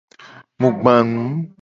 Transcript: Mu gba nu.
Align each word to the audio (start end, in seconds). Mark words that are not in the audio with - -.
Mu 0.59 0.69
gba 0.75 0.93
nu. 1.11 1.23